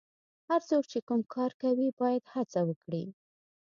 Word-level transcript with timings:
هر 0.49 0.61
څوک 0.69 0.83
چې 0.91 0.99
کوم 1.07 1.21
کار 1.33 1.51
کوي 1.61 1.87
باید 2.01 2.23
هڅه 2.33 2.59
وکړي. 2.67 3.03